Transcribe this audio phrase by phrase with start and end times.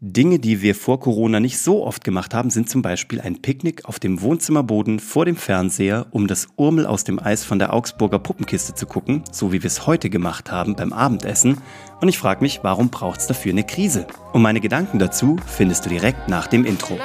[0.00, 3.86] Dinge, die wir vor Corona nicht so oft gemacht haben, sind zum Beispiel ein Picknick
[3.86, 8.18] auf dem Wohnzimmerboden vor dem Fernseher, um das Urmel aus dem Eis von der Augsburger
[8.18, 11.58] Puppenkiste zu gucken, so wie wir es heute gemacht haben beim Abendessen.
[12.02, 14.06] Und ich frage mich, warum braucht es dafür eine Krise?
[14.34, 16.98] Und meine Gedanken dazu findest du direkt nach dem Intro.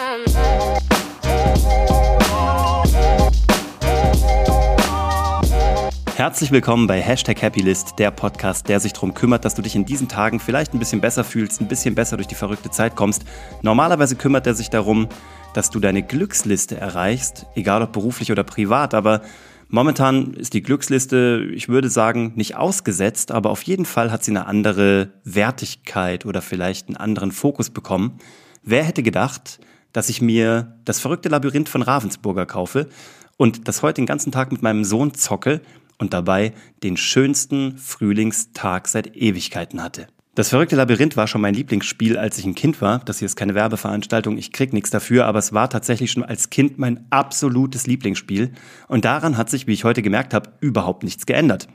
[6.21, 9.85] Herzlich willkommen bei Hashtag Happylist, der Podcast, der sich darum kümmert, dass du dich in
[9.85, 13.23] diesen Tagen vielleicht ein bisschen besser fühlst, ein bisschen besser durch die verrückte Zeit kommst.
[13.63, 15.09] Normalerweise kümmert er sich darum,
[15.55, 19.23] dass du deine Glücksliste erreichst, egal ob beruflich oder privat, aber
[19.67, 24.29] momentan ist die Glücksliste, ich würde sagen, nicht ausgesetzt, aber auf jeden Fall hat sie
[24.29, 28.19] eine andere Wertigkeit oder vielleicht einen anderen Fokus bekommen.
[28.61, 29.59] Wer hätte gedacht,
[29.91, 32.89] dass ich mir das verrückte Labyrinth von Ravensburger kaufe
[33.37, 35.61] und das heute den ganzen Tag mit meinem Sohn zocke
[36.01, 36.51] und dabei
[36.83, 40.07] den schönsten Frühlingstag seit Ewigkeiten hatte.
[40.33, 42.99] Das verrückte Labyrinth war schon mein Lieblingsspiel, als ich ein Kind war.
[42.99, 46.49] Das hier ist keine Werbeveranstaltung, ich krieg nichts dafür, aber es war tatsächlich schon als
[46.49, 48.51] Kind mein absolutes Lieblingsspiel.
[48.87, 51.67] Und daran hat sich, wie ich heute gemerkt habe, überhaupt nichts geändert.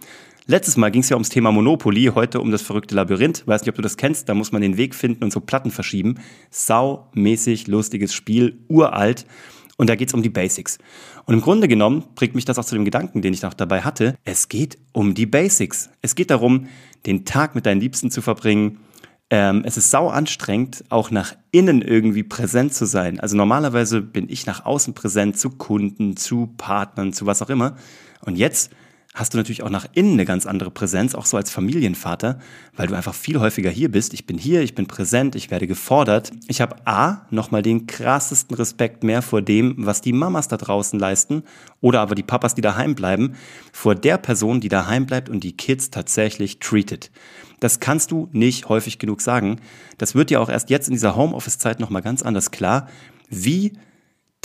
[0.47, 3.47] Letztes Mal ging es ja ums Thema Monopoly, heute um das verrückte Labyrinth.
[3.47, 5.71] Weiß nicht, ob du das kennst, da muss man den Weg finden und so Platten
[5.71, 6.17] verschieben.
[6.51, 9.27] Saumäßig lustiges Spiel, uralt.
[9.77, 10.79] Und da geht es um die Basics.
[11.27, 13.83] Und im Grunde genommen bringt mich das auch zu dem Gedanken, den ich noch dabei
[13.83, 14.17] hatte.
[14.25, 15.91] Es geht um die Basics.
[16.03, 16.69] Es geht darum,
[17.05, 18.81] den Tag mit deinen Liebsten zu verbringen.
[19.29, 23.21] Ähm, es ist sau anstrengend, auch nach innen irgendwie präsent zu sein.
[23.21, 27.77] Also normalerweise bin ich nach außen präsent zu Kunden, zu Partnern, zu was auch immer.
[28.25, 28.71] Und jetzt
[29.17, 32.39] hast du natürlich auch nach innen eine ganz andere Präsenz, auch so als Familienvater,
[32.77, 34.13] weil du einfach viel häufiger hier bist.
[34.13, 36.33] Ich bin hier, ich bin präsent, ich werde gefordert.
[36.49, 41.01] Ich habe A, nochmal den krassesten Respekt mehr vor dem, was die Mamas da draußen
[41.01, 41.45] leisten
[41.81, 43.37] oder aber die Papas, die daheim bleiben,
[43.73, 47.11] vor der Person, die daheim bleibt und die Kids tatsächlich treated.
[47.59, 49.61] Das kannst du nicht häufig genug sagen.
[49.97, 52.87] Das wird dir auch erst jetzt in dieser Homeoffice-Zeit nochmal ganz anders klar,
[53.31, 53.73] wie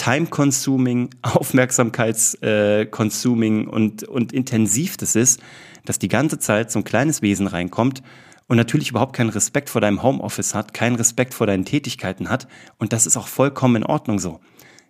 [0.02, 5.40] time-consuming, aufmerksamkeits-consuming und, und intensiv das ist,
[5.86, 8.02] dass die ganze Zeit so ein kleines Wesen reinkommt
[8.48, 12.48] und natürlich überhaupt keinen Respekt vor deinem Homeoffice hat, keinen Respekt vor deinen Tätigkeiten hat
[12.80, 14.40] und das ist auch vollkommen in Ordnung so.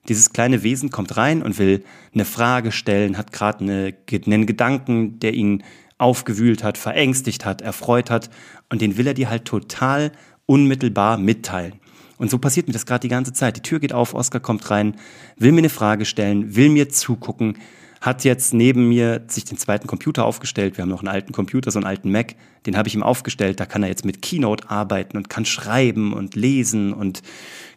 [0.08, 1.84] Dieses kleine Wesen kommt rein und will
[2.14, 3.94] eine Frage stellen, hat gerade eine,
[4.26, 5.64] einen Gedanken, der ihn
[5.98, 8.30] aufgewühlt hat, verängstigt hat, erfreut hat
[8.70, 10.14] und den will er dir halt total
[10.46, 11.82] unmittelbar mitteilen.
[12.22, 13.58] Und so passiert mir das gerade die ganze Zeit.
[13.58, 14.96] Die Tür geht auf, Oskar kommt rein,
[15.38, 17.58] will mir eine Frage stellen, will mir zugucken,
[18.00, 20.78] hat jetzt neben mir sich den zweiten Computer aufgestellt.
[20.78, 22.36] Wir haben noch einen alten Computer, so einen alten Mac.
[22.68, 23.60] Den habe ich ihm aufgestellt.
[23.60, 27.24] Da kann er jetzt mit Keynote arbeiten und kann schreiben und lesen und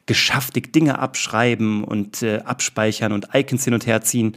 [0.04, 4.36] geschäftig Dinge abschreiben und äh, abspeichern und Icons hin und her ziehen.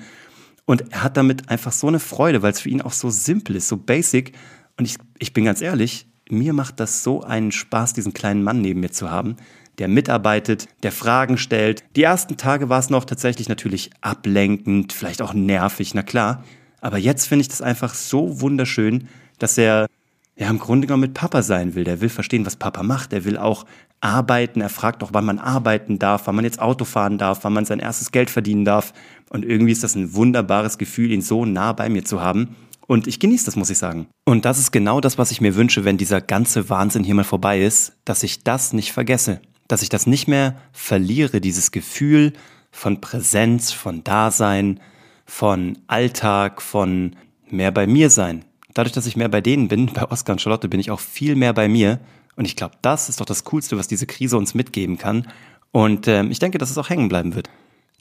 [0.63, 3.57] Und er hat damit einfach so eine Freude, weil es für ihn auch so simpel
[3.57, 4.31] ist, so basic.
[4.77, 8.61] Und ich, ich bin ganz ehrlich, mir macht das so einen Spaß, diesen kleinen Mann
[8.61, 9.35] neben mir zu haben,
[9.79, 11.83] der mitarbeitet, der Fragen stellt.
[11.95, 16.43] Die ersten Tage war es noch tatsächlich natürlich ablenkend, vielleicht auch nervig, na klar.
[16.81, 19.07] Aber jetzt finde ich das einfach so wunderschön,
[19.39, 19.87] dass er
[20.35, 21.83] ja im Grunde genommen mit Papa sein will.
[21.83, 23.13] Der will verstehen, was Papa macht.
[23.13, 23.65] Er will auch
[23.99, 24.61] arbeiten.
[24.61, 27.65] Er fragt auch, wann man arbeiten darf, wann man jetzt Auto fahren darf, wann man
[27.65, 28.93] sein erstes Geld verdienen darf.
[29.29, 32.55] Und irgendwie ist das ein wunderbares Gefühl, ihn so nah bei mir zu haben.
[32.85, 34.07] Und ich genieße das, muss ich sagen.
[34.25, 37.23] Und das ist genau das, was ich mir wünsche, wenn dieser ganze Wahnsinn hier mal
[37.23, 42.33] vorbei ist, dass ich das nicht vergesse dass ich das nicht mehr verliere, dieses Gefühl
[42.71, 44.79] von Präsenz, von Dasein,
[45.25, 47.15] von Alltag, von
[47.49, 48.45] mehr bei mir sein.
[48.73, 51.35] Dadurch, dass ich mehr bei denen bin, bei Oskar und Charlotte, bin ich auch viel
[51.35, 51.99] mehr bei mir.
[52.35, 55.27] Und ich glaube, das ist doch das Coolste, was diese Krise uns mitgeben kann.
[55.71, 57.49] Und äh, ich denke, dass es auch hängen bleiben wird.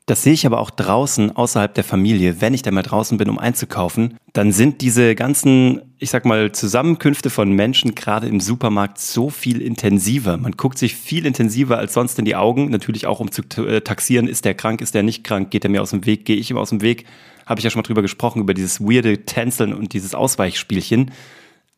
[0.06, 2.40] Das sehe ich aber auch draußen außerhalb der Familie.
[2.40, 6.52] Wenn ich da mal draußen bin, um einzukaufen, dann sind diese ganzen, ich sag mal,
[6.52, 10.36] Zusammenkünfte von Menschen gerade im Supermarkt so viel intensiver.
[10.36, 12.70] Man guckt sich viel intensiver als sonst in die Augen.
[12.70, 15.70] Natürlich auch, um zu äh, taxieren, ist der krank, ist der nicht krank, geht er
[15.70, 17.04] mir aus dem Weg, gehe ich ihm aus dem Weg.
[17.44, 21.10] Habe ich ja schon mal drüber gesprochen, über dieses weirde Tänzeln und dieses Ausweichspielchen.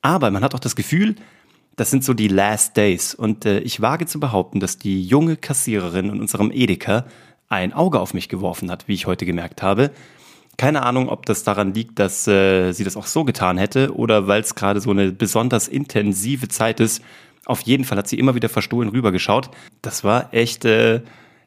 [0.03, 1.15] Aber man hat auch das Gefühl,
[1.77, 3.15] das sind so die Last Days.
[3.15, 7.07] Und äh, ich wage zu behaupten, dass die junge Kassiererin in unserem Edeka
[7.49, 9.91] ein Auge auf mich geworfen hat, wie ich heute gemerkt habe.
[10.57, 14.27] Keine Ahnung, ob das daran liegt, dass äh, sie das auch so getan hätte oder
[14.27, 17.03] weil es gerade so eine besonders intensive Zeit ist.
[17.47, 19.51] Auf jeden Fall hat sie immer wieder verstohlen rübergeschaut.
[19.83, 21.03] Das war echt, äh,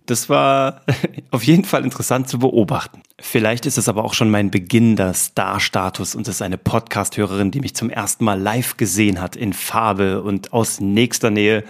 [0.06, 0.82] das war
[1.32, 3.02] auf jeden Fall interessant zu beobachten.
[3.20, 7.52] Vielleicht ist es aber auch schon mein Beginn der Star-Status und es ist eine Podcast-Hörerin,
[7.52, 11.66] die mich zum ersten Mal live gesehen hat in Farbe und aus nächster Nähe.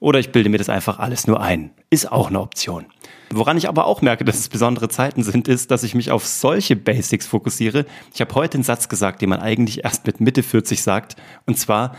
[0.00, 1.70] Oder ich bilde mir das einfach alles nur ein.
[1.90, 2.86] Ist auch eine Option.
[3.30, 6.26] Woran ich aber auch merke, dass es besondere Zeiten sind, ist, dass ich mich auf
[6.26, 7.86] solche Basics fokussiere.
[8.14, 11.16] Ich habe heute einen Satz gesagt, den man eigentlich erst mit Mitte 40 sagt.
[11.46, 11.96] Und zwar,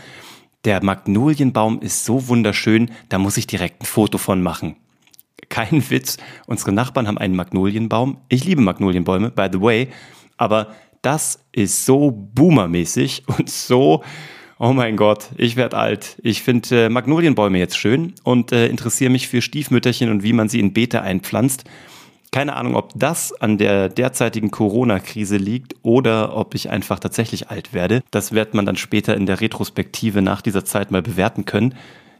[0.64, 4.76] Der Magnolienbaum ist so wunderschön, da muss ich direkt ein Foto von machen.
[5.48, 6.16] Kein Witz,
[6.46, 8.18] unsere Nachbarn haben einen Magnolienbaum.
[8.28, 9.88] Ich liebe Magnolienbäume, by the way,
[10.36, 14.02] aber das ist so boomermäßig und so,
[14.58, 16.16] oh mein Gott, ich werde alt.
[16.22, 20.48] Ich finde äh, Magnolienbäume jetzt schön und äh, interessiere mich für Stiefmütterchen und wie man
[20.48, 21.64] sie in Beete einpflanzt.
[22.30, 27.72] Keine Ahnung, ob das an der derzeitigen Corona-Krise liegt oder ob ich einfach tatsächlich alt
[27.72, 28.02] werde.
[28.10, 31.74] Das wird man dann später in der Retrospektive nach dieser Zeit mal bewerten können.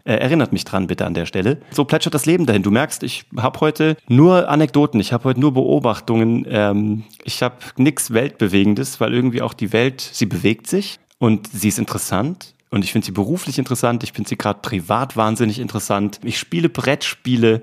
[0.04, 1.58] Äh, erinnert mich dran bitte an der Stelle.
[1.72, 2.62] So plätschert das Leben dahin.
[2.62, 6.46] Du merkst, ich habe heute nur Anekdoten, ich habe heute nur Beobachtungen.
[6.48, 11.68] Ähm, ich habe nichts Weltbewegendes, weil irgendwie auch die Welt, sie bewegt sich und sie
[11.68, 12.54] ist interessant.
[12.70, 16.20] Und ich finde sie beruflich interessant, ich finde sie gerade privat wahnsinnig interessant.
[16.22, 17.62] Ich spiele Brettspiele,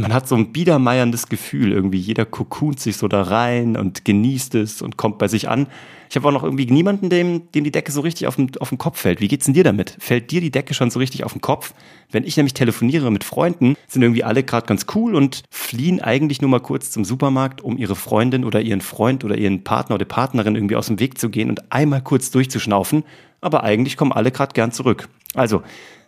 [0.00, 4.54] man hat so ein biedermeierndes Gefühl, irgendwie jeder kokunt sich so da rein und genießt
[4.54, 5.66] es und kommt bei sich an.
[6.10, 8.68] Ich habe auch noch irgendwie niemanden, dem, dem die Decke so richtig auf den, auf
[8.68, 9.20] den Kopf fällt.
[9.22, 9.96] Wie geht's denn dir damit?
[9.98, 11.72] Fällt dir die Decke schon so richtig auf den Kopf?
[12.10, 16.42] Wenn ich nämlich telefoniere mit Freunden, sind irgendwie alle gerade ganz cool und fliehen eigentlich
[16.42, 20.04] nur mal kurz zum Supermarkt, um ihre Freundin oder ihren Freund oder ihren Partner oder
[20.04, 23.04] Partnerin irgendwie aus dem Weg zu gehen und einmal kurz durchzuschnaufen.
[23.42, 25.08] Aber eigentlich kommen alle gerade gern zurück.
[25.34, 25.62] Also,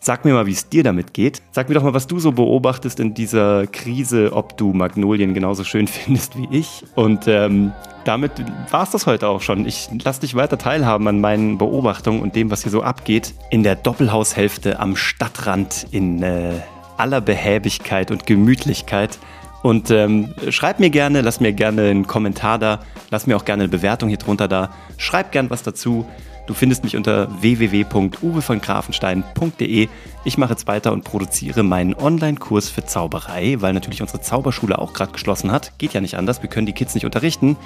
[0.05, 1.41] Sag mir mal, wie es dir damit geht.
[1.51, 5.65] Sag mir doch mal, was du so beobachtest in dieser Krise, ob du Magnolien genauso
[5.65, 6.85] schön findest wie ich.
[6.95, 7.73] Und ähm,
[8.05, 8.33] damit
[8.71, 9.65] war es das heute auch schon.
[9.65, 13.33] Ich lasse dich weiter teilhaben an meinen Beobachtungen und dem, was hier so abgeht.
[13.49, 16.61] In der Doppelhaushälfte am Stadtrand in äh,
[16.99, 19.19] aller Behäbigkeit und Gemütlichkeit.
[19.64, 22.81] Und ähm, schreib mir gerne, lass mir gerne einen Kommentar da,
[23.11, 24.69] lass mir auch gerne eine Bewertung hier drunter da.
[24.99, 26.05] Schreib gern was dazu.
[26.46, 29.88] Du findest mich unter www.uwevongrafenstein.de.
[30.26, 34.93] Ich mache jetzt weiter und produziere meinen Online-Kurs für Zauberei, weil natürlich unsere Zauberschule auch
[34.93, 35.72] gerade geschlossen hat.
[35.78, 37.56] Geht ja nicht anders, wir können die Kids nicht unterrichten.